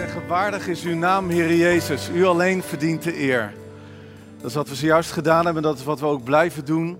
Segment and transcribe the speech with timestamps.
[0.00, 2.08] zeggen, waardig is uw naam, Heer Jezus.
[2.14, 3.52] U alleen verdient de eer.
[4.36, 6.98] Dat is wat we zojuist gedaan hebben, dat is wat we ook blijven doen.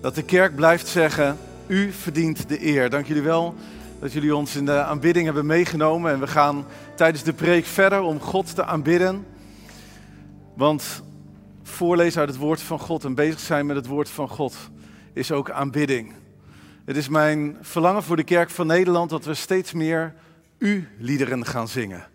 [0.00, 2.90] Dat de kerk blijft zeggen, u verdient de eer.
[2.90, 3.54] Dank jullie wel
[4.00, 6.12] dat jullie ons in de aanbidding hebben meegenomen.
[6.12, 9.26] En we gaan tijdens de preek verder om God te aanbidden.
[10.54, 11.02] Want
[11.62, 14.54] voorlezen uit het woord van God en bezig zijn met het woord van God
[15.12, 16.12] is ook aanbidding.
[16.84, 20.14] Het is mijn verlangen voor de kerk van Nederland dat we steeds meer
[20.58, 22.10] u-liederen gaan zingen.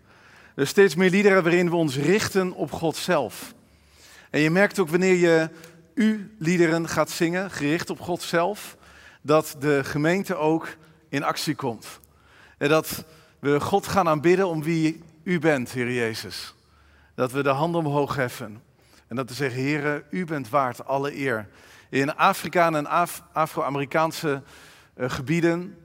[0.66, 3.54] Steeds meer liederen waarin we ons richten op God zelf.
[4.30, 5.48] En je merkt ook wanneer je
[5.94, 8.76] u-liederen gaat zingen, gericht op God zelf,
[9.22, 10.68] dat de gemeente ook
[11.08, 12.00] in actie komt.
[12.56, 13.04] En dat
[13.38, 16.54] we God gaan aanbidden om wie u bent, Heer Jezus.
[17.14, 18.62] Dat we de handen omhoog heffen.
[19.06, 21.48] En dat we zeggen, Heer, u bent waard alle eer.
[21.90, 24.42] In Afrika en Af Afro-Amerikaanse
[24.96, 25.76] uh, gebieden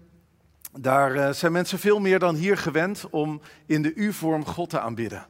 [0.79, 4.79] daar uh, zijn mensen veel meer dan hier gewend om in de U-vorm God te
[4.79, 5.27] aanbidden.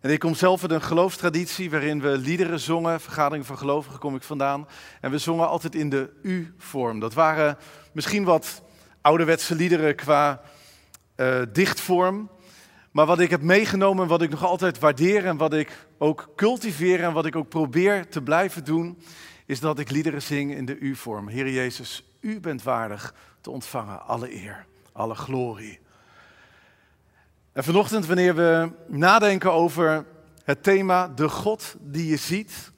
[0.00, 4.14] En ik kom zelf uit een geloofstraditie waarin we liederen zongen, vergadering van gelovigen kom
[4.14, 4.68] ik vandaan.
[5.00, 7.00] En we zongen altijd in de U-vorm.
[7.00, 7.58] Dat waren
[7.92, 8.62] misschien wat
[9.00, 10.40] ouderwetse liederen qua
[11.16, 12.30] uh, dichtvorm.
[12.90, 17.02] Maar wat ik heb meegenomen, wat ik nog altijd waardeer en wat ik ook cultiveer
[17.02, 18.98] en wat ik ook probeer te blijven doen,
[19.46, 21.28] is dat ik liederen zing in de U-vorm.
[21.28, 25.80] Heer Jezus, u bent waardig te ontvangen alle eer, alle glorie.
[27.52, 30.06] En vanochtend, wanneer we nadenken over
[30.44, 32.72] het thema de God die je ziet,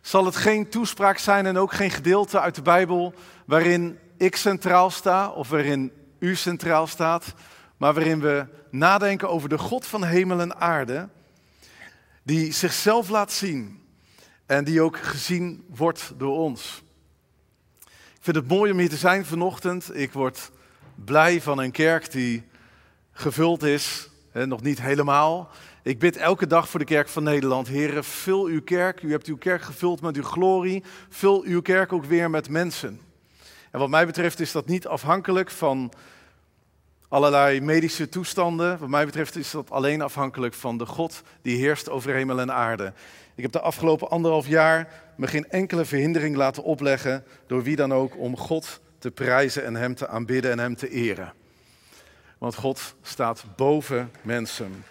[0.00, 3.14] zal het geen toespraak zijn en ook geen gedeelte uit de Bijbel
[3.46, 7.34] waarin ik centraal sta of waarin u centraal staat,
[7.76, 11.08] maar waarin we nadenken over de God van hemel en aarde,
[12.22, 13.82] die zichzelf laat zien
[14.46, 16.83] en die ook gezien wordt door ons.
[18.24, 19.96] Ik vind het mooi om hier te zijn vanochtend.
[19.96, 20.50] Ik word
[20.94, 22.44] blij van een kerk die
[23.12, 24.10] gevuld is.
[24.30, 25.50] Hè, nog niet helemaal.
[25.82, 27.68] Ik bid elke dag voor de kerk van Nederland.
[27.68, 29.02] Heren, vul uw kerk.
[29.02, 30.82] U hebt uw kerk gevuld met uw glorie.
[31.08, 33.00] Vul uw kerk ook weer met mensen.
[33.70, 35.92] En wat mij betreft is dat niet afhankelijk van
[37.08, 38.78] allerlei medische toestanden.
[38.78, 42.52] Wat mij betreft is dat alleen afhankelijk van de God die heerst over hemel en
[42.52, 42.92] aarde.
[43.34, 47.92] Ik heb de afgelopen anderhalf jaar me geen enkele verhindering laten opleggen door wie dan
[47.92, 51.32] ook om God te prijzen en Hem te aanbidden en Hem te eren.
[52.38, 54.84] Want God staat boven mensen.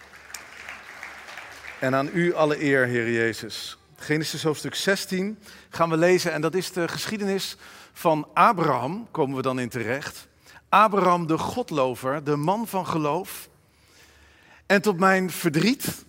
[1.80, 3.78] En aan u alle eer, Heer Jezus.
[3.96, 5.38] Genesis hoofdstuk 16
[5.68, 7.56] gaan we lezen en dat is de geschiedenis
[7.92, 10.28] van Abraham, komen we dan in terecht.
[10.68, 13.48] Abraham de Godlover, de man van geloof.
[14.66, 16.04] En tot mijn verdriet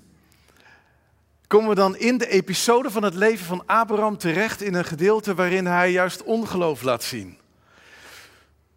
[1.48, 5.36] komen we dan in de episode van het leven van Abraham terecht in een gedeelte
[5.36, 7.38] waarin hij juist ongeloof laat zien.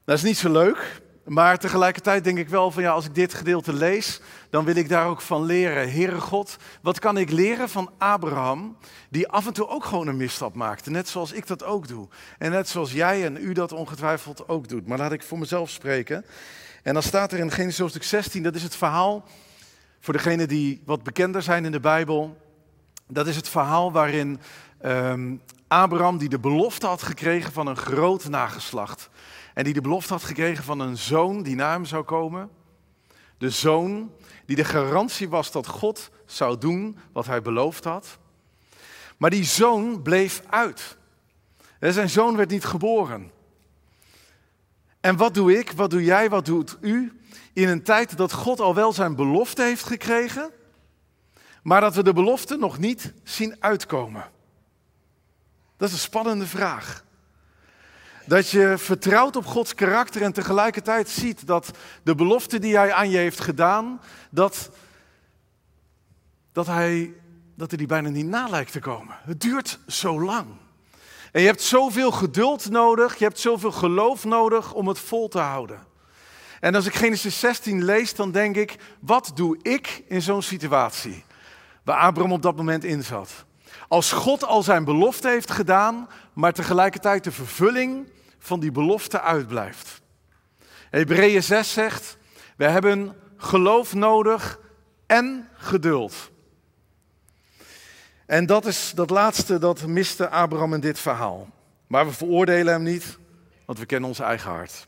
[0.04, 3.34] Dat is niet zo leuk, maar tegelijkertijd denk ik wel van ja, als ik dit
[3.34, 4.20] gedeelte lees,
[4.50, 5.92] dan wil ik daar ook van leren.
[5.92, 8.76] Heere God, wat kan ik leren van Abraham,
[9.10, 12.08] die af en toe ook gewoon een misstap maakte, net zoals ik dat ook doe.
[12.38, 14.86] En net zoals jij en u dat ongetwijfeld ook doet.
[14.86, 16.24] Maar laat ik voor mezelf spreken.
[16.82, 19.24] En dan staat er in Genesis hoofdstuk 16, dat is het verhaal,
[20.00, 22.36] voor degenen die wat bekender zijn in de Bijbel,
[23.08, 24.40] dat is het verhaal waarin
[24.84, 29.10] um, Abraham, die de belofte had gekregen van een groot nageslacht.
[29.54, 32.50] En die de belofte had gekregen van een zoon die na hem zou komen.
[33.38, 34.12] De zoon
[34.46, 38.18] die de garantie was dat God zou doen wat hij beloofd had.
[39.16, 40.96] Maar die zoon bleef uit.
[41.80, 43.30] zijn zoon werd niet geboren.
[45.00, 47.20] En wat doe ik, wat doe jij, wat doet u
[47.52, 50.50] in een tijd dat God al wel zijn belofte heeft gekregen,
[51.68, 54.30] maar dat we de belofte nog niet zien uitkomen?
[55.76, 57.04] Dat is een spannende vraag.
[58.26, 61.70] Dat je vertrouwt op Gods karakter en tegelijkertijd ziet dat
[62.02, 64.70] de belofte die Hij aan je heeft gedaan, dat,
[66.52, 67.14] dat, hij,
[67.54, 69.16] dat hij die bijna niet na lijkt te komen.
[69.22, 70.46] Het duurt zo lang.
[71.32, 75.38] En je hebt zoveel geduld nodig, je hebt zoveel geloof nodig om het vol te
[75.38, 75.86] houden.
[76.60, 81.26] En als ik Genesis 16 lees, dan denk ik, wat doe ik in zo'n situatie?
[81.88, 83.44] Waar Abraham op dat moment in zat.
[83.88, 90.00] Als God al zijn belofte heeft gedaan, maar tegelijkertijd de vervulling van die belofte uitblijft.
[90.90, 92.16] Hebreeën 6 zegt,
[92.56, 94.60] we hebben geloof nodig
[95.06, 96.30] en geduld.
[98.26, 101.48] En dat is dat laatste, dat miste Abraham in dit verhaal.
[101.86, 103.18] Maar we veroordelen hem niet,
[103.64, 104.86] want we kennen ons eigen hart.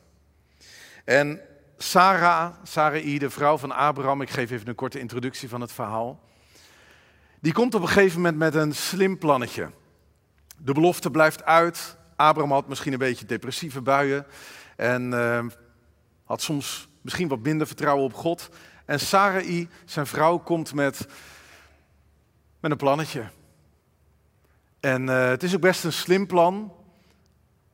[1.04, 1.40] En
[1.78, 6.28] Sarah, Sarai, de vrouw van Abraham, ik geef even een korte introductie van het verhaal.
[7.40, 9.70] Die komt op een gegeven moment met een slim plannetje.
[10.56, 11.96] De belofte blijft uit.
[12.16, 14.26] Abraham had misschien een beetje depressieve buien
[14.76, 15.46] en uh,
[16.24, 18.48] had soms misschien wat minder vertrouwen op God.
[18.84, 21.06] En Sarai, zijn vrouw, komt met,
[22.60, 23.24] met een plannetje.
[24.80, 26.72] En uh, het is ook best een slim plan,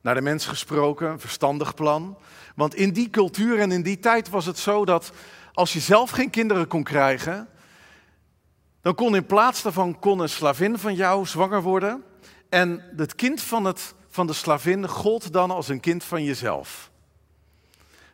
[0.01, 2.17] naar de mens gesproken, een verstandig plan.
[2.55, 5.11] Want in die cultuur en in die tijd was het zo dat
[5.53, 7.47] als je zelf geen kinderen kon krijgen,
[8.87, 12.03] dan kon in plaats daarvan kon een slavin van jou zwanger worden.
[12.49, 16.91] En het kind van, het, van de slavin gold dan als een kind van jezelf.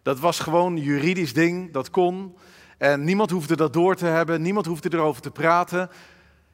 [0.01, 2.37] Dat was gewoon een juridisch ding, dat kon.
[2.77, 5.89] En niemand hoefde dat door te hebben, niemand hoefde erover te praten.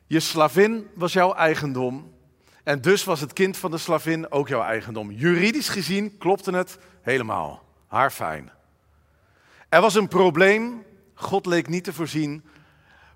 [0.07, 2.13] Je slavin was jouw eigendom.
[2.63, 5.11] En dus was het kind van de slavin ook jouw eigendom.
[5.11, 7.63] Juridisch gezien klopte het helemaal.
[7.87, 8.51] Haar fijn.
[9.69, 10.83] Er was een probleem.
[11.13, 12.43] God leek niet te voorzien.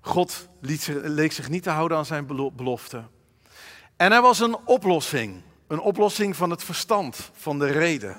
[0.04, 3.04] God liet, leek zich niet te houden aan zijn belofte.
[3.96, 5.42] En er was een oplossing.
[5.66, 8.16] Een oplossing van het verstand, van de reden.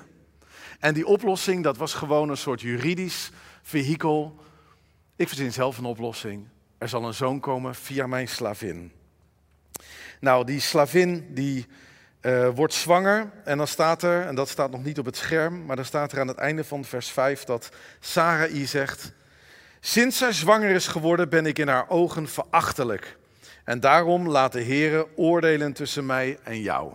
[0.78, 3.30] En die oplossing, dat was gewoon een soort juridisch
[3.62, 4.40] vehikel.
[5.16, 6.48] Ik verzin zelf een oplossing.
[6.78, 8.92] Er zal een zoon komen via mijn slavin.
[10.20, 11.66] Nou, die slavin die
[12.20, 15.64] uh, wordt zwanger en dan staat er, en dat staat nog niet op het scherm,
[15.64, 17.68] maar dan staat er aan het einde van vers 5 dat
[18.00, 19.12] Sarai zegt,
[19.86, 23.16] sinds zij zwanger is geworden ben ik in haar ogen verachtelijk.
[23.64, 26.92] En daarom laat de Heere oordelen tussen mij en jou.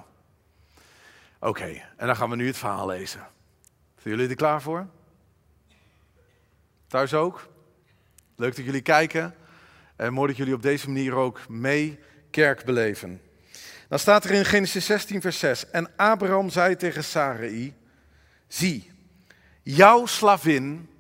[1.39, 3.27] Oké, en dan gaan we nu het verhaal lezen.
[4.01, 4.87] Zijn jullie er klaar voor?
[6.87, 7.47] Thuis ook?
[8.35, 9.35] Leuk dat jullie kijken.
[9.95, 11.99] En mooi dat jullie op deze manier ook mee
[12.31, 13.21] kerk beleven.
[13.87, 15.69] Dan staat er in Genesis 16, vers 6.
[15.69, 17.73] En Abraham zei tegen Sarai:
[18.47, 18.91] Zie,
[19.63, 20.90] jouw slavin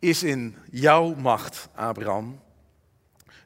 [0.00, 2.40] is in jouw macht, Abraham.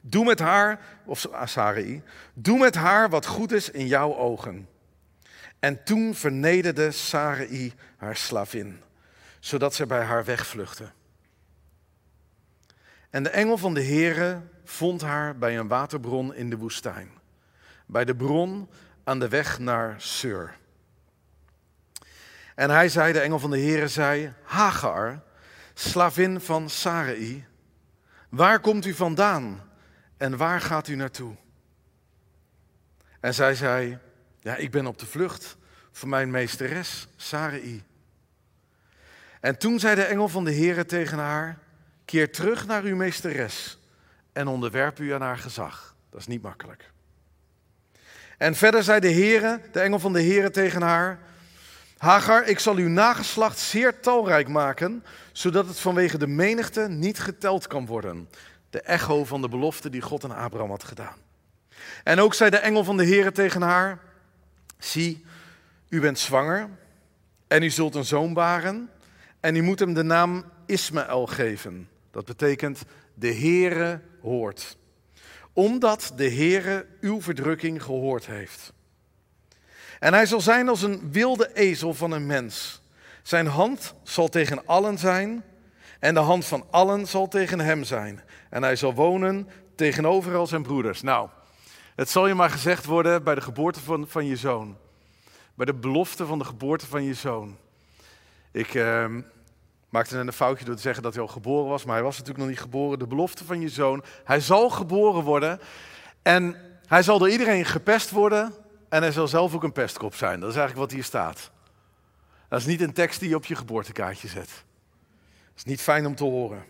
[0.01, 2.03] Doe met haar, of Sarai,
[2.33, 4.69] doe met haar wat goed is in jouw ogen.
[5.59, 8.81] En toen vernederde Sarai haar slavin,
[9.39, 10.91] zodat ze bij haar wegvluchtte.
[13.09, 17.09] En de engel van de Heere vond haar bij een waterbron in de woestijn,
[17.85, 18.69] bij de bron
[19.03, 20.57] aan de weg naar Sur.
[22.55, 25.21] En hij zei, de engel van de Heere zei, Hagar,
[25.77, 27.45] slavin van Sarai,
[28.29, 29.61] waar komt u vandaan
[30.17, 31.35] en waar gaat u naartoe?
[33.19, 33.97] En zij zei,
[34.39, 35.57] ja, ik ben op de vlucht
[35.91, 37.83] voor mijn meesteres Sarai.
[39.39, 41.59] En toen zei de engel van de Heere tegen haar,
[42.05, 43.79] keer terug naar uw meesteres
[44.33, 45.95] en onderwerp u aan haar gezag.
[46.09, 46.91] Dat is niet makkelijk.
[48.37, 51.19] En verder zei de Heere, de engel van de Heere tegen haar,
[51.97, 57.67] Hagar, ik zal uw nageslacht zeer talrijk maken, zodat het vanwege de menigte niet geteld
[57.67, 58.29] kan worden.
[58.69, 61.17] De echo van de belofte die God aan Abraham had gedaan.
[62.03, 63.99] En ook zei de engel van de Heere tegen haar,
[64.77, 65.25] zie,
[65.89, 66.69] u bent zwanger
[67.47, 68.89] en u zult een zoon baren
[69.39, 71.89] en u moet hem de naam Ismaël geven.
[72.11, 72.83] Dat betekent
[73.13, 74.77] de Heere hoort.
[75.53, 78.73] Omdat de Heere uw verdrukking gehoord heeft.
[79.99, 82.81] En hij zal zijn als een wilde ezel van een mens.
[83.23, 85.43] Zijn hand zal tegen allen zijn
[85.99, 88.21] en de hand van allen zal tegen hem zijn.
[88.49, 91.01] En hij zal wonen tegenover al zijn broeders.
[91.01, 91.29] Nou,
[91.95, 94.77] het zal je maar gezegd worden bij de geboorte van, van je zoon.
[95.53, 97.57] Bij de belofte van de geboorte van je zoon.
[98.51, 99.05] Ik, uh,
[99.89, 102.17] maakte net een foutje door te zeggen dat hij al geboren was, maar hij was
[102.17, 102.99] natuurlijk nog niet geboren.
[102.99, 105.59] De belofte van je zoon, hij zal geboren worden
[106.21, 106.55] en
[106.85, 108.53] hij zal door iedereen gepest worden
[108.95, 110.39] en hij zal zelf ook een pestkop zijn.
[110.39, 111.51] Dat is eigenlijk wat hier staat.
[112.49, 114.47] Dat is niet een tekst die je op je geboortekaartje zet.
[114.47, 116.65] Dat is niet fijn om te horen.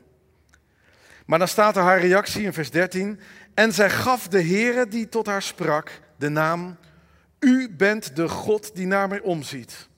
[1.26, 3.20] Maar dan staat er haar reactie in vers 13.
[3.54, 6.78] En zij gaf de Heere die tot haar sprak de naam,
[7.40, 9.90] U bent de God die naar mij omziet.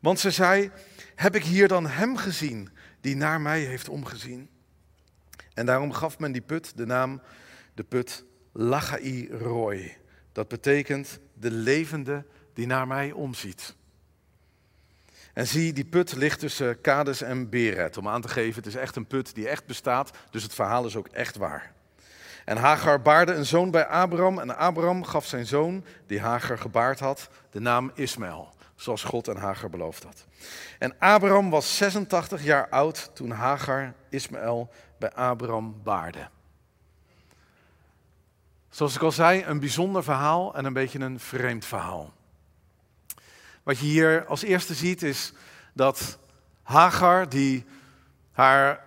[0.00, 0.70] Want ze zei,
[1.14, 2.68] heb ik hier dan hem gezien
[3.00, 4.48] die naar mij heeft omgezien?
[5.54, 7.22] En daarom gaf men die put de naam,
[7.74, 9.96] de put Lachai Roy.
[10.32, 13.76] Dat betekent de levende die naar mij omziet.
[15.32, 17.96] En zie, die put ligt tussen Kades en Beret.
[17.96, 20.86] Om aan te geven, het is echt een put die echt bestaat, dus het verhaal
[20.86, 21.72] is ook echt waar.
[22.44, 27.00] En Hagar baarde een zoon bij Abraham en Abraham gaf zijn zoon, die Hagar gebaard
[27.00, 30.24] had, de naam Ismaël zoals God en Hagar beloofd had.
[30.78, 36.28] En Abraham was 86 jaar oud toen Hagar Ismaël bij Abraham baarde.
[38.70, 42.12] Zoals ik al zei, een bijzonder verhaal en een beetje een vreemd verhaal.
[43.62, 45.32] Wat je hier als eerste ziet is
[45.72, 46.18] dat
[46.62, 47.64] Hagar, die
[48.32, 48.84] haar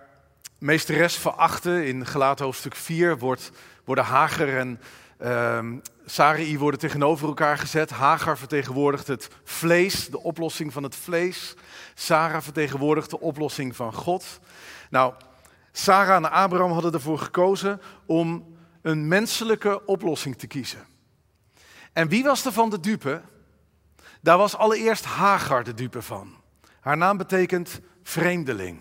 [0.58, 3.50] meesteres verachtte, in gelaten hoofdstuk 4 wordt,
[3.84, 4.80] worden Hagar en
[5.22, 5.58] uh,
[6.06, 7.90] Sarai worden tegenover elkaar gezet.
[7.90, 11.54] Hagar vertegenwoordigt het vlees, de oplossing van het vlees.
[11.94, 14.40] Sarah vertegenwoordigt de oplossing van God.
[14.90, 15.14] Nou,
[15.72, 18.51] Sarah en Abraham hadden ervoor gekozen om
[18.82, 20.86] een menselijke oplossing te kiezen.
[21.92, 23.22] En wie was er van de dupe?
[24.20, 26.36] Daar was allereerst Hagar de dupe van.
[26.80, 28.80] Haar naam betekent vreemdeling.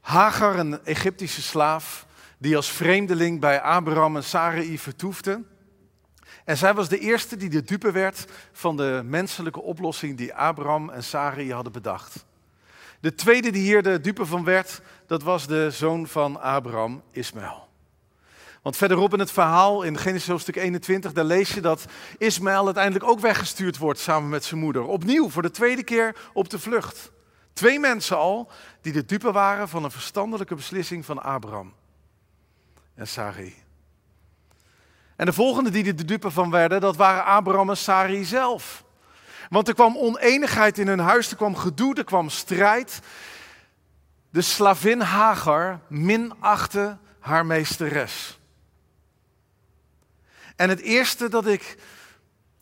[0.00, 2.06] Hagar, een Egyptische slaaf,
[2.38, 5.42] die als vreemdeling bij Abraham en Sarai vertoefde.
[6.44, 10.90] En zij was de eerste die de dupe werd van de menselijke oplossing die Abraham
[10.90, 12.26] en Sarai hadden bedacht.
[13.00, 17.69] De tweede die hier de dupe van werd, dat was de zoon van Abraham, Ismaël.
[18.62, 21.84] Want verderop in het verhaal, in Genesis hoofdstuk 21, daar lees je dat
[22.18, 24.82] Ismaël uiteindelijk ook weggestuurd wordt samen met zijn moeder.
[24.82, 27.10] Opnieuw, voor de tweede keer op de vlucht.
[27.52, 28.50] Twee mensen al
[28.80, 31.72] die de dupe waren van een verstandelijke beslissing van Abraham
[32.94, 33.54] en Sarai.
[35.16, 38.84] En de volgende die de dupe van werden, dat waren Abraham en Sarai zelf.
[39.48, 43.00] Want er kwam oneenigheid in hun huis, er kwam gedoe, er kwam strijd.
[44.30, 48.39] De slavin Hagar minachtte haar meesteres.
[50.60, 51.76] En het eerste dat ik,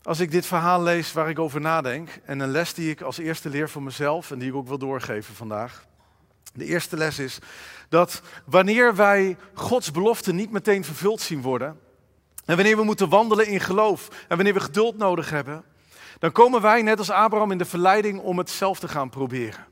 [0.02, 3.19] als ik dit verhaal lees waar ik over nadenk, en een les die ik als
[3.19, 5.85] eerste leer voor mezelf en die ik ook wil doorgeven vandaag.
[6.55, 7.38] De eerste les is
[7.88, 11.81] dat wanneer wij Gods beloften niet meteen vervuld zien worden,
[12.45, 15.64] en wanneer we moeten wandelen in geloof, en wanneer we geduld nodig hebben,
[16.19, 19.67] dan komen wij net als Abraham in de verleiding om het zelf te gaan proberen.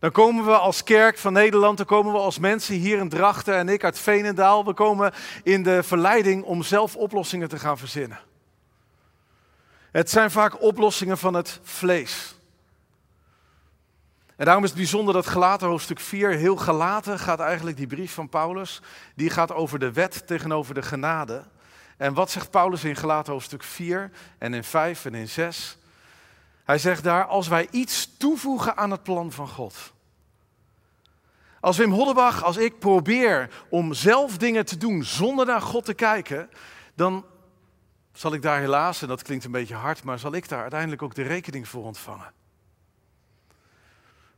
[0.00, 3.54] Dan komen we als kerk van Nederland, dan komen we als mensen hier in Drachten
[3.54, 8.20] en ik uit Veenendaal, we komen in de verleiding om zelf oplossingen te gaan verzinnen.
[9.90, 12.34] Het zijn vaak oplossingen van het vlees.
[14.36, 18.14] En daarom is het bijzonder dat Galaten hoofdstuk 4, heel Galaten gaat eigenlijk die brief
[18.14, 18.80] van Paulus,
[19.14, 21.44] die gaat over de wet tegenover de genade.
[21.96, 25.78] En wat zegt Paulus in Galaten hoofdstuk 4 en in 5 en in 6?
[26.70, 29.92] Hij zegt daar, als wij iets toevoegen aan het plan van God.
[31.60, 35.94] Als Wim Hoddebach, als ik probeer om zelf dingen te doen zonder naar God te
[35.94, 36.50] kijken,
[36.94, 37.24] dan
[38.12, 41.02] zal ik daar helaas, en dat klinkt een beetje hard, maar zal ik daar uiteindelijk
[41.02, 42.32] ook de rekening voor ontvangen.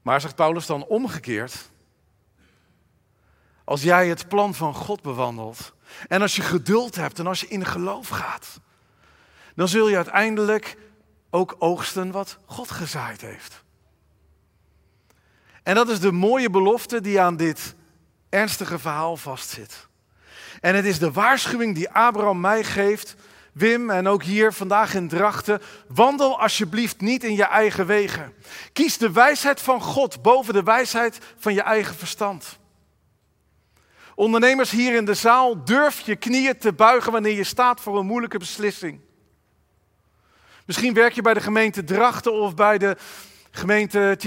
[0.02, 1.70] Maar zegt Paulus dan omgekeerd,
[3.64, 5.72] als jij het plan van God bewandelt
[6.08, 8.60] en als je geduld hebt en als je in geloof gaat,
[9.54, 10.76] dan zul je uiteindelijk
[11.34, 13.64] ook oogsten wat God gezaaid heeft.
[15.62, 17.74] En dat is de mooie belofte die aan dit
[18.28, 19.88] ernstige verhaal vastzit.
[20.60, 23.16] En het is de waarschuwing die Abraham mij geeft,
[23.52, 25.60] Wim en ook hier vandaag in Drachten.
[25.88, 28.34] Wandel alsjeblieft niet in je eigen wegen.
[28.72, 32.58] Kies de wijsheid van God boven de wijsheid van je eigen verstand.
[34.14, 38.06] Ondernemers hier in de zaal, durf je knieën te buigen wanneer je staat voor een
[38.06, 39.00] moeilijke beslissing.
[40.66, 42.96] Misschien werk je bij de gemeente Drachten of bij de
[43.50, 44.18] gemeente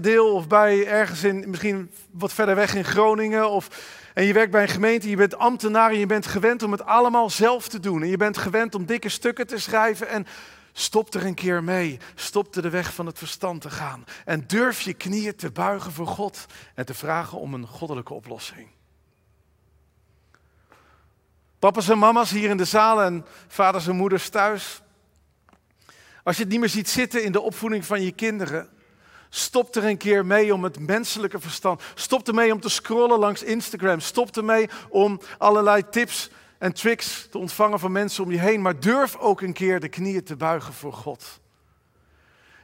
[0.00, 3.50] Deel of bij ergens in, misschien wat verder weg in Groningen.
[3.50, 3.68] Of,
[4.14, 6.84] en je werkt bij een gemeente, je bent ambtenaar en je bent gewend om het
[6.84, 8.02] allemaal zelf te doen.
[8.02, 10.26] En je bent gewend om dikke stukken te schrijven en
[10.72, 11.98] stop er een keer mee.
[12.14, 14.04] Stop er de weg van het verstand te gaan.
[14.24, 18.68] En durf je knieën te buigen voor God en te vragen om een goddelijke oplossing.
[21.58, 24.80] Papa's en mama's hier in de zaal en vaders en moeders thuis.
[26.26, 28.68] Als je het niet meer ziet zitten in de opvoeding van je kinderen,
[29.28, 31.82] stop er een keer mee om het menselijke verstand.
[31.94, 34.00] Stop ermee om te scrollen langs Instagram.
[34.00, 38.62] Stop ermee om allerlei tips en tricks te ontvangen van mensen om je heen.
[38.62, 41.40] Maar durf ook een keer de knieën te buigen voor God.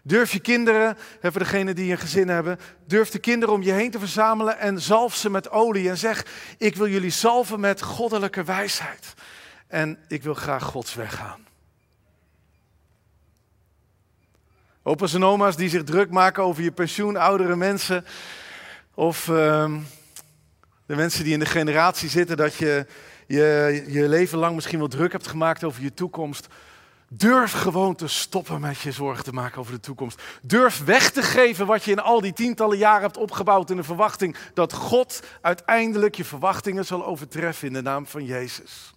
[0.02, 3.90] Durf je kinderen, voor degenen die een gezin hebben, durf de kinderen om je heen
[3.90, 5.88] te verzamelen en zalf ze met olie.
[5.88, 6.26] En zeg,
[6.58, 9.14] ik wil jullie zalven met goddelijke wijsheid.
[9.66, 11.50] En ik wil graag Gods weg gaan.
[14.82, 18.04] Opa's en oma's die zich druk maken over je pensioen, oudere mensen.
[18.94, 19.78] Of ehm,
[20.86, 22.86] de mensen die in de generatie zitten dat je,
[23.26, 26.46] je je leven lang misschien wel druk hebt gemaakt over je toekomst.
[27.08, 30.22] Durf gewoon te stoppen met je zorgen te maken over de toekomst.
[30.42, 33.82] Durf weg te geven wat je in al die tientallen jaren hebt opgebouwd in de
[33.82, 38.92] verwachting dat God uiteindelijk je verwachtingen zal overtreffen in de naam van Jezus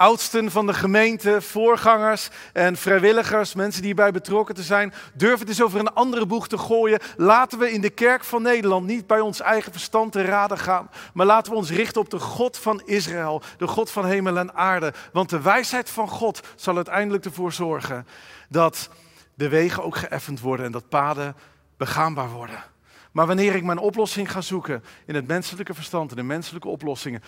[0.00, 5.48] oudsten van de gemeente, voorgangers en vrijwilligers, mensen die hierbij betrokken te zijn, durven het
[5.48, 6.98] eens over een andere boeg te gooien.
[7.16, 10.90] Laten we in de kerk van Nederland niet bij ons eigen verstand te raden gaan,
[11.14, 14.54] maar laten we ons richten op de God van Israël, de God van hemel en
[14.54, 14.92] aarde.
[15.12, 18.06] Want de wijsheid van God zal uiteindelijk ervoor zorgen
[18.48, 18.88] dat
[19.34, 21.36] de wegen ook geëffend worden en dat paden
[21.76, 22.64] begaanbaar worden.
[23.12, 27.22] Maar wanneer ik mijn oplossing ga zoeken in het menselijke verstand, in de menselijke oplossingen,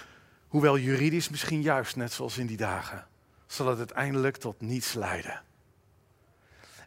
[0.53, 3.07] hoewel juridisch misschien juist, net zoals in die dagen,
[3.47, 5.43] zal het uiteindelijk tot niets leiden.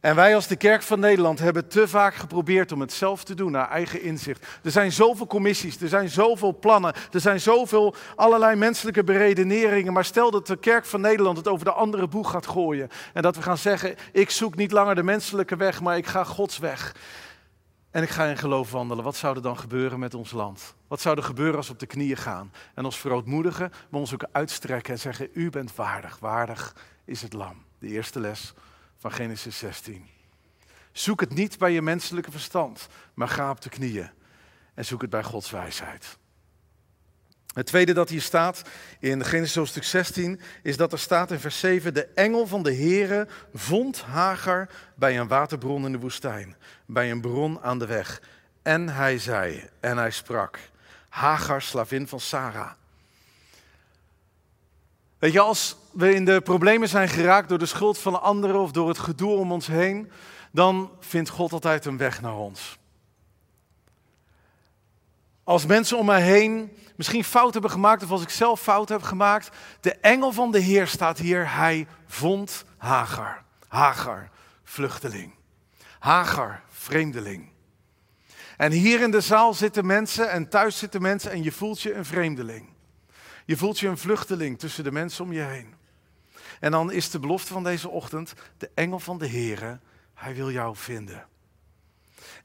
[0.01, 3.33] En wij als de Kerk van Nederland hebben te vaak geprobeerd om het zelf te
[3.33, 4.45] doen naar eigen inzicht.
[4.63, 9.93] Er zijn zoveel commissies, er zijn zoveel plannen, er zijn zoveel allerlei menselijke beredeneringen.
[9.93, 12.89] Maar stel dat de Kerk van Nederland het over de andere boeg gaat gooien.
[13.13, 16.23] En dat we gaan zeggen, ik zoek niet langer de menselijke weg, maar ik ga
[16.23, 16.95] Gods weg.
[17.95, 19.03] En ik ga in geloof wandelen.
[19.03, 20.75] Wat zou er dan gebeuren met ons land?
[20.87, 24.13] Wat zou er gebeuren als we op de knieën gaan en ons verootmoedigen, maar ons
[24.13, 26.75] ook uitstrekken en zeggen, u bent waardig, waardig
[27.05, 27.63] is het lam.
[27.79, 28.53] De eerste les
[28.97, 30.07] van Genesis 16.
[30.91, 34.09] Zoek het niet bij je menselijke verstand, maar ga op de knieën
[34.73, 36.17] en zoek het bij Gods wijsheid.
[37.55, 38.61] Het tweede dat hier staat
[38.99, 42.73] in Genesis hoofdstuk 16 is dat er staat in vers 7: De engel van de
[42.73, 48.21] Heere vond Hagar bij een waterbron in de woestijn, bij een bron aan de weg.
[48.61, 50.59] En hij zei en hij sprak:
[51.09, 52.71] Hagar, slavin van Sarah.
[55.19, 58.71] Weet je, als we in de problemen zijn geraakt door de schuld van anderen of
[58.71, 60.11] door het gedoe om ons heen,
[60.51, 62.77] dan vindt God altijd een weg naar ons.
[65.43, 69.01] Als mensen om mij heen misschien fout hebben gemaakt of als ik zelf fout heb
[69.01, 69.49] gemaakt,
[69.79, 73.43] de engel van de Heer staat hier, hij vond Hagar.
[73.67, 74.29] Hagar,
[74.63, 75.33] vluchteling.
[75.99, 77.49] Hagar, vreemdeling.
[78.57, 81.93] En hier in de zaal zitten mensen en thuis zitten mensen en je voelt je
[81.93, 82.69] een vreemdeling.
[83.45, 85.73] Je voelt je een vluchteling tussen de mensen om je heen.
[86.59, 89.79] En dan is de belofte van deze ochtend, de engel van de Heere,
[90.13, 91.27] hij wil jou vinden.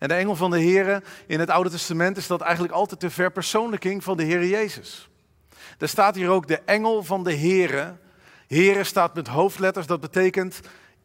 [0.01, 3.11] En de engel van de Heere in het Oude Testament is dat eigenlijk altijd de
[3.11, 5.09] verpersoonlijking van de Heer Jezus.
[5.79, 7.97] Er staat hier ook de engel van de Heere.
[8.47, 10.61] Heere staat met hoofdletters, dat betekent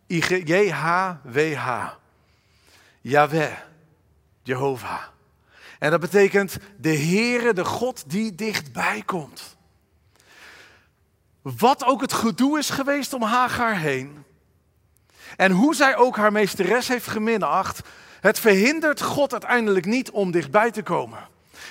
[0.07, 1.93] J-H-W-H.
[3.01, 3.57] Yahweh,
[4.43, 5.03] Jehovah.
[5.79, 9.57] En dat betekent de Heere, de God die dichtbij komt.
[11.41, 14.23] Wat ook het gedoe is geweest om Hagar heen.
[15.35, 17.87] En hoe zij ook haar meesteres heeft geminacht.
[18.25, 21.19] Het verhindert God uiteindelijk niet om dichtbij te komen.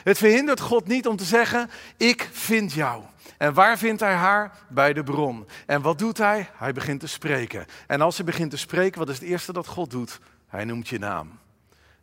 [0.05, 3.03] Het verhindert God niet om te zeggen: Ik vind jou.
[3.39, 4.53] En waar vindt hij haar?
[4.69, 5.47] Bij de bron.
[5.67, 6.49] En wat doet hij?
[6.57, 7.67] Hij begint te spreken.
[7.87, 10.21] En als hij begint te spreken, wat is het eerste dat God doet?
[10.47, 11.39] Hij noemt je naam.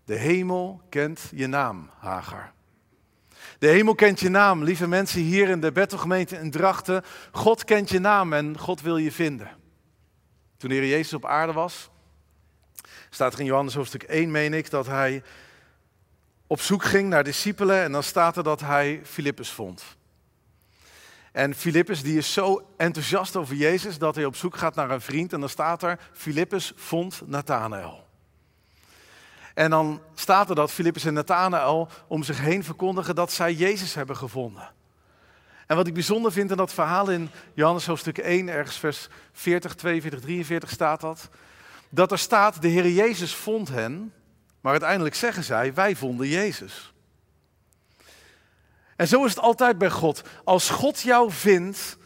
[0.06, 2.52] De hemel kent je naam, Hagar.
[3.60, 4.64] De hemel kent je naam.
[4.64, 7.04] Lieve mensen hier in de Bethelgemeente in Drachten.
[7.32, 9.50] God kent je naam en God wil je vinden.
[10.58, 11.91] Toen de Heer Jezus op aarde was,
[13.14, 15.24] staat er in Johannes hoofdstuk 1, meen ik, dat hij
[16.48, 17.84] op zoek ging naar discipelen.
[17.84, 19.84] En dan staat er dat hij Filippus vond.
[21.32, 25.02] En Filippus die is zo enthousiast over Jezus dat hij op zoek gaat naar een
[25.02, 25.34] vriend.
[25.34, 28.08] En dan staat er, Filippus vond Nathanael.
[29.54, 33.94] En dan staat er dat Filippus en Nathanael om zich heen verkondigen dat zij Jezus
[33.94, 34.72] hebben gevonden.
[35.68, 39.76] En wat ik bijzonder vind in dat verhaal in Johannes hoofdstuk 1, ergens vers 40,
[39.76, 41.30] 42, 43 staat dat.
[41.94, 44.14] Dat er staat, de Heer Jezus vond hen,
[44.62, 46.94] maar uiteindelijk zeggen zij, wij vonden Jezus.
[48.96, 50.22] En zo is het altijd bij God.
[50.44, 51.98] Als God jou vindt,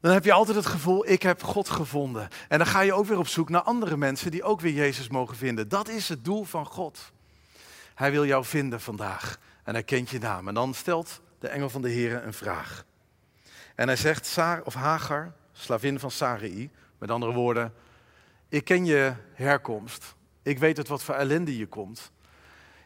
[0.00, 2.28] dan heb je altijd het gevoel, ik heb God gevonden.
[2.48, 5.08] En dan ga je ook weer op zoek naar andere mensen die ook weer Jezus
[5.08, 5.68] mogen vinden.
[5.68, 7.12] Dat is het doel van God.
[7.94, 10.48] Hij wil jou vinden vandaag en hij kent je naam.
[10.48, 12.84] En dan stelt de engel van de Heer een vraag.
[13.74, 17.72] En hij zegt, Saar of Hagar, slavin van Sarai, met andere woorden,
[18.48, 20.14] ik ken je herkomst.
[20.42, 22.12] Ik weet uit wat voor ellende je komt.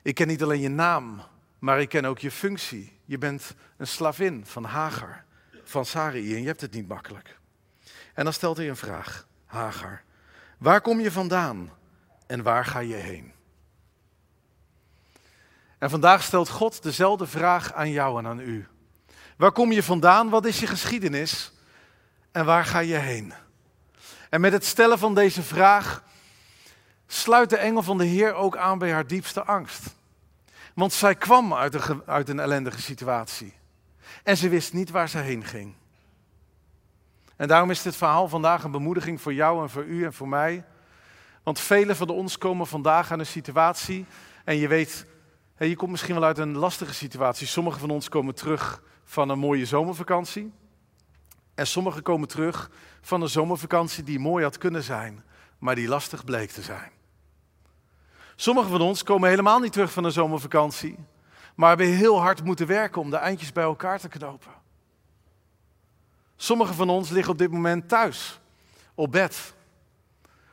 [0.02, 1.22] Ik ken niet alleen je naam,
[1.58, 2.98] maar ik ken ook je functie.
[3.04, 5.24] Je bent een slavin van Hagar
[5.64, 7.38] van Sarai en je hebt het niet makkelijk.
[8.14, 10.02] En dan stelt hij een vraag, Hagar.
[10.58, 11.70] Waar kom je vandaan
[12.26, 13.32] en waar ga je heen?
[15.78, 18.66] En vandaag stelt God dezelfde vraag aan jou en aan u.
[19.36, 20.28] Waar kom je vandaan?
[20.28, 21.52] Wat is je geschiedenis?
[22.32, 23.32] En waar ga je heen?
[24.32, 26.02] En met het stellen van deze vraag
[27.06, 29.94] sluit de engel van de Heer ook aan bij haar diepste angst.
[30.74, 33.54] Want zij kwam uit een, uit een ellendige situatie.
[34.22, 35.74] En ze wist niet waar ze heen ging.
[37.36, 40.28] En daarom is dit verhaal vandaag een bemoediging voor jou en voor u en voor
[40.28, 40.64] mij.
[41.42, 44.06] Want velen van ons komen vandaag aan een situatie
[44.44, 45.06] en je weet,
[45.58, 47.46] je komt misschien wel uit een lastige situatie.
[47.46, 50.52] Sommigen van ons komen terug van een mooie zomervakantie.
[51.54, 55.24] En sommigen komen terug van een zomervakantie die mooi had kunnen zijn,
[55.58, 56.90] maar die lastig bleek te zijn.
[58.36, 60.98] Sommigen van ons komen helemaal niet terug van een zomervakantie,
[61.54, 64.52] maar hebben heel hard moeten werken om de eindjes bij elkaar te knopen.
[66.36, 68.40] Sommigen van ons liggen op dit moment thuis,
[68.94, 69.54] op bed.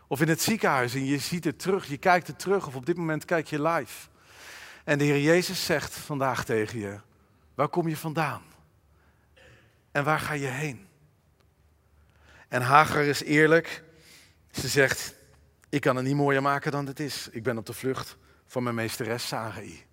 [0.07, 2.85] Of in het ziekenhuis en je ziet het terug, je kijkt het terug of op
[2.85, 4.07] dit moment kijk je live.
[4.83, 6.99] En de Heer Jezus zegt vandaag tegen je,
[7.55, 8.41] waar kom je vandaan?
[9.91, 10.88] En waar ga je heen?
[12.49, 13.83] En Hagar is eerlijk.
[14.51, 15.13] Ze zegt,
[15.69, 17.27] Ik kan het niet mooier maken dan het is.
[17.31, 19.87] Ik ben op de vlucht van mijn meesteres Sarai.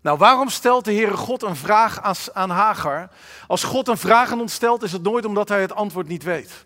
[0.00, 3.10] Nou, waarom stelt de Heere God een vraag aan Hagar?
[3.46, 6.22] Als God een vraag aan ons stelt, is het nooit omdat hij het antwoord niet
[6.22, 6.64] weet.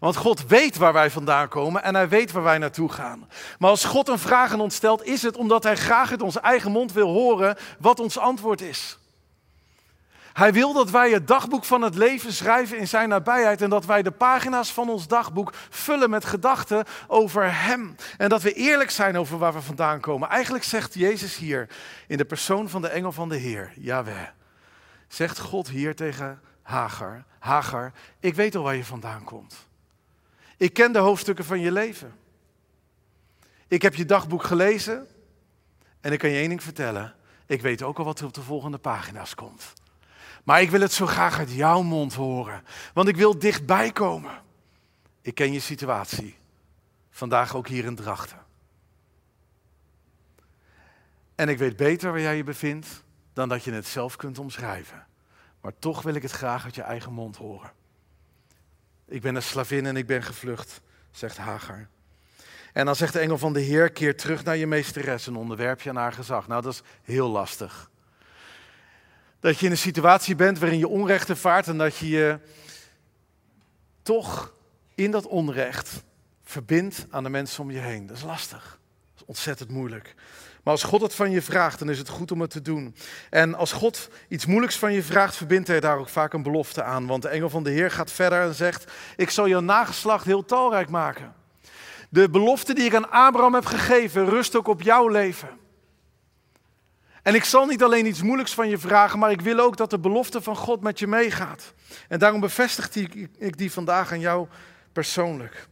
[0.00, 3.28] Want God weet waar wij vandaan komen en hij weet waar wij naartoe gaan.
[3.58, 6.40] Maar als God een vraag aan ons stelt, is het omdat hij graag uit onze
[6.40, 8.97] eigen mond wil horen wat ons antwoord is.
[10.38, 13.84] Hij wil dat wij het dagboek van het leven schrijven in zijn nabijheid en dat
[13.84, 17.96] wij de pagina's van ons dagboek vullen met gedachten over Hem.
[18.16, 20.28] En dat we eerlijk zijn over waar we vandaan komen.
[20.28, 21.68] Eigenlijk zegt Jezus hier
[22.06, 24.28] in de persoon van de engel van de Heer, Yahweh,
[25.08, 29.54] zegt God hier tegen Hagar, Hagar, ik weet al waar je vandaan komt.
[30.56, 32.14] Ik ken de hoofdstukken van je leven.
[33.68, 35.06] Ik heb je dagboek gelezen
[36.00, 37.14] en ik kan je één ding vertellen.
[37.46, 39.72] Ik weet ook al wat er op de volgende pagina's komt.
[40.48, 44.42] Maar ik wil het zo graag uit jouw mond horen, want ik wil dichtbij komen.
[45.20, 46.36] Ik ken je situatie.
[47.10, 48.38] Vandaag ook hier in Drachten.
[51.34, 55.06] En ik weet beter waar jij je bevindt dan dat je het zelf kunt omschrijven.
[55.60, 57.72] Maar toch wil ik het graag uit je eigen mond horen.
[59.06, 60.80] Ik ben een slavin en ik ben gevlucht,
[61.10, 61.88] zegt Hagar.
[62.72, 65.80] En dan zegt de engel van de Heer, keer terug naar je meesteres en onderwerp
[65.80, 66.46] je aan haar gezag.
[66.46, 67.90] Nou, dat is heel lastig.
[69.40, 72.38] Dat je in een situatie bent waarin je onrecht ervaart en dat je je
[74.02, 74.52] toch
[74.94, 76.02] in dat onrecht
[76.44, 78.06] verbindt aan de mensen om je heen.
[78.06, 78.78] Dat is lastig.
[79.14, 80.14] Dat is ontzettend moeilijk.
[80.62, 82.94] Maar als God het van je vraagt, dan is het goed om het te doen.
[83.30, 86.82] En als God iets moeilijks van je vraagt, verbindt hij daar ook vaak een belofte
[86.82, 87.06] aan.
[87.06, 90.44] Want de engel van de Heer gaat verder en zegt: Ik zal je nageslacht heel
[90.44, 91.34] talrijk maken.
[92.08, 95.57] De belofte die ik aan Abraham heb gegeven, rust ook op jouw leven.
[97.28, 99.90] En ik zal niet alleen iets moeilijks van je vragen, maar ik wil ook dat
[99.90, 101.74] de belofte van God met je meegaat.
[102.08, 102.96] En daarom bevestigt
[103.38, 104.48] ik die vandaag aan jou
[104.92, 105.68] persoonlijk.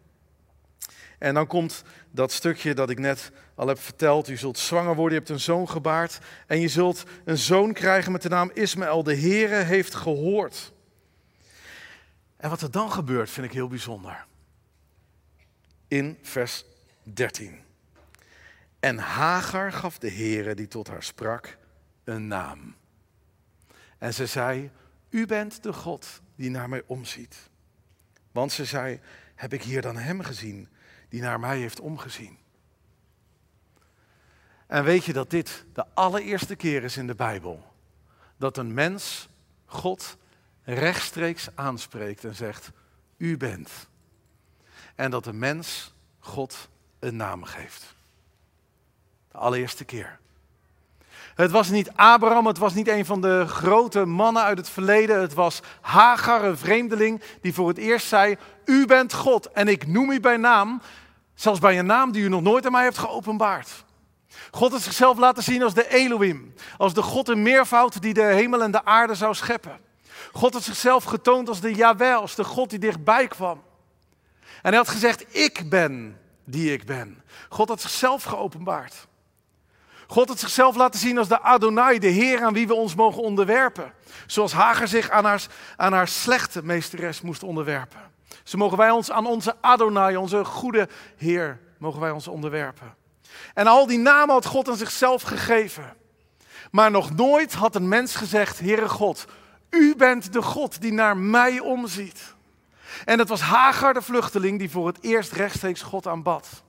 [1.19, 4.29] En dan komt dat stukje dat ik net al heb verteld.
[4.29, 6.19] U zult zwanger worden, je hebt een zoon gebaard.
[6.47, 9.03] En je zult een zoon krijgen met de naam Ismaël.
[9.03, 10.73] De Heere heeft gehoord.
[12.37, 14.27] En wat er dan gebeurt vind ik heel bijzonder.
[15.89, 16.65] In vers
[17.03, 17.66] 13.
[18.87, 21.59] En Hagar gaf de Heere die tot haar sprak
[22.05, 22.77] een naam.
[23.99, 24.71] En ze zei,
[25.11, 27.37] u bent de God die naar mij omziet.
[28.33, 29.01] Want ze zei,
[29.35, 30.69] heb ik hier dan hem gezien
[31.09, 32.39] die naar mij heeft omgezien.
[34.67, 37.73] En weet je dat dit de allereerste keer is in de Bijbel
[38.37, 39.29] dat een mens
[39.65, 40.17] God
[40.63, 42.71] rechtstreeks aanspreekt en zegt,
[43.17, 43.89] u bent.
[44.95, 46.69] En dat een mens God
[46.99, 47.96] een naam geeft.
[49.37, 50.19] Allereerste keer.
[51.35, 55.21] Het was niet Abraham, het was niet een van de grote mannen uit het verleden.
[55.21, 59.87] Het was Hagar, een vreemdeling, die voor het eerst zei: U bent God en ik
[59.87, 60.83] noem u bij naam,
[61.35, 63.85] zelfs bij een naam die u nog nooit aan mij heeft geopenbaard.
[64.51, 68.23] God heeft zichzelf laten zien als de Elohim, als de God in meervoud die de
[68.23, 69.81] hemel en de aarde zou scheppen.
[70.33, 73.63] God had zichzelf getoond als de Yahweh, als de God die dichtbij kwam.
[74.41, 77.23] En hij had gezegd, ik ben die ik ben.
[77.49, 79.07] God had zichzelf geopenbaard.
[80.07, 83.23] God had zichzelf laten zien als de Adonai, de Heer aan wie we ons mogen
[83.23, 83.93] onderwerpen.
[84.27, 88.01] Zoals Hager zich aan haar, aan haar slechte meesteres moest onderwerpen.
[88.45, 92.95] Zo mogen wij ons aan onze Adonai, onze goede Heer, mogen wij ons onderwerpen.
[93.55, 95.97] En al die namen had God aan zichzelf gegeven.
[96.71, 99.25] Maar nog nooit had een mens gezegd, Heere God,
[99.71, 102.35] u bent de God die naar mij omziet.
[103.05, 106.65] En het was Hagar de vluchteling die voor het eerst rechtstreeks God aanbad.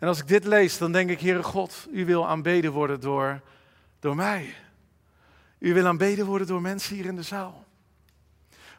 [0.00, 3.40] En als ik dit lees, dan denk ik, Heere God, u wil aanbeden worden door,
[3.98, 4.54] door mij.
[5.58, 7.64] U wil aanbeden worden door mensen hier in de zaal.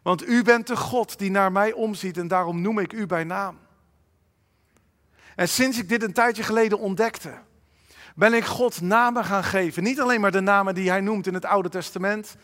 [0.01, 3.23] Want u bent de God die naar mij omziet en daarom noem ik u bij
[3.23, 3.59] naam.
[5.35, 7.33] En sinds ik dit een tijdje geleden ontdekte,
[8.15, 9.83] ben ik God namen gaan geven.
[9.83, 12.35] Niet alleen maar de namen die hij noemt in het Oude Testament.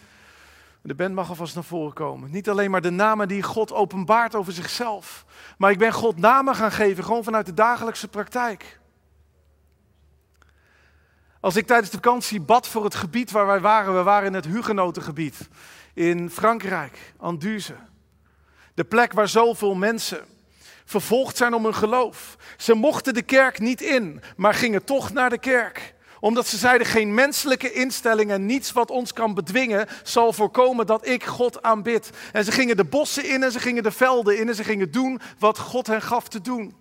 [0.88, 2.32] De band mag alvast naar voren komen.
[2.32, 5.26] Niet alleen maar de namen die God openbaart over zichzelf.
[5.58, 8.80] Maar ik ben God namen gaan geven, gewoon vanuit de dagelijkse praktijk.
[11.40, 14.34] Als ik tijdens de vakantie bad voor het gebied waar wij waren, we waren in
[14.34, 15.50] het Hugenotengebied
[15.94, 17.76] in Frankrijk, Anduze.
[18.74, 20.26] De plek waar zoveel mensen
[20.86, 22.38] vervolgd zijn om hun geloof.
[22.58, 26.88] Ze mochten de kerk niet in, maar gingen toch naar de kerk omdat ze zeiden,
[26.88, 32.10] geen menselijke instelling en niets wat ons kan bedwingen zal voorkomen dat ik God aanbid.
[32.32, 34.92] En ze gingen de bossen in en ze gingen de velden in en ze gingen
[34.92, 36.76] doen wat God hen gaf te doen.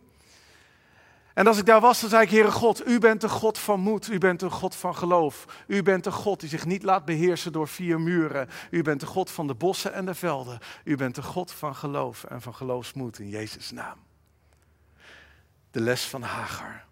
[1.36, 3.80] En als ik daar was, dan zei ik, Heere God, u bent de God van
[3.80, 5.64] moed, u bent de God van geloof.
[5.66, 8.48] U bent de God die zich niet laat beheersen door vier muren.
[8.70, 10.58] U bent de God van de bossen en de velden.
[10.84, 13.98] U bent de God van geloof en van geloofsmoed in Jezus' naam.
[15.70, 16.84] De les van Hagar.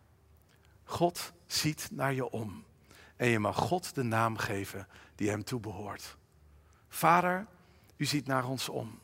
[0.85, 2.64] God ziet naar je om
[3.16, 6.16] en je mag God de naam geven die hem toebehoort.
[6.88, 7.46] Vader,
[7.96, 8.98] u ziet naar ons om.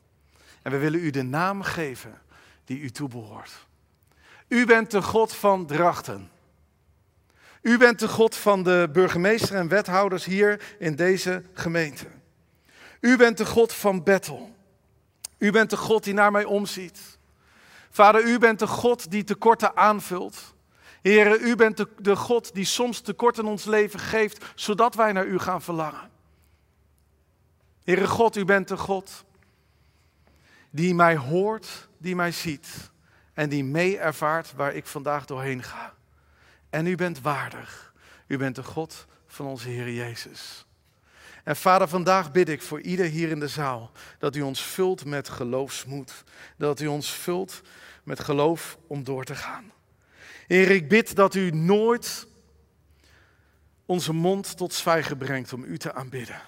[0.63, 2.21] En we willen u de naam geven
[2.65, 3.67] die u toebehoort.
[4.49, 6.31] U bent de God van Drachten.
[7.63, 12.07] U bent de God van de burgemeester en wethouders hier in deze gemeente.
[13.01, 14.55] U bent de God van Bethel.
[15.39, 17.19] U bent de God die naar mij omziet.
[17.91, 20.55] Vader, u bent de God die tekorten aanvult.
[21.03, 25.27] Heren, u bent de, God die soms tekort in ons leven geeft, zodat wij naar
[25.27, 26.11] u gaan verlangen.
[27.85, 29.25] Heere God, u bent de God
[30.71, 32.91] die mij hoort, die mij ziet
[33.35, 35.95] en die mee ervaart waar ik vandaag doorheen ga.
[36.71, 37.93] En u bent waardig.
[38.27, 40.67] U bent de God van onze Heer Jezus.
[41.45, 45.05] En Vader, vandaag bid ik voor ieder hier in de zaal dat u ons vult
[45.05, 46.25] met geloofsmoed.
[46.57, 47.61] Dat u ons vult
[48.05, 49.73] met geloof om door te gaan.
[50.51, 52.27] Heer, ik bid dat u nooit
[53.87, 56.41] onze mond tot zwijgen brengt om u te aanbidden.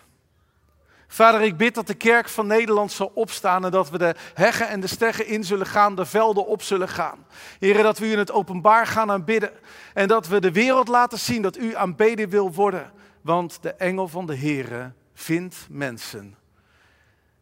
[1.07, 4.69] Vader, ik bid dat de kerk van Nederland zal opstaan en dat we de heggen
[4.69, 7.27] en de steggen in zullen gaan, de velden op zullen gaan.
[7.59, 9.53] Heren, dat we u in het openbaar gaan aanbidden
[9.95, 12.93] en dat we de wereld laten zien dat u aanbeden wil worden.
[13.21, 16.37] Want de engel van de Here vindt mensen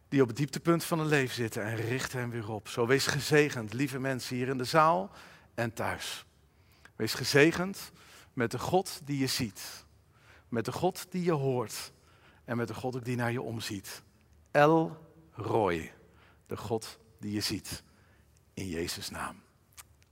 [0.09, 2.67] die op het dieptepunt van hun leven zitten en richt hen weer op.
[2.67, 5.11] Zo wees gezegend, lieve mensen hier in de zaal
[5.55, 6.25] en thuis.
[7.01, 7.91] Wees gezegend
[8.33, 9.85] met de God die je ziet,
[10.49, 11.91] met de God die je hoort
[12.45, 14.01] en met de God ook die naar je omziet.
[14.51, 14.97] El
[15.31, 15.93] Roy,
[16.45, 17.83] de God die je ziet.
[18.53, 19.41] In Jezus' naam.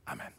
[0.04, 0.39] Amen.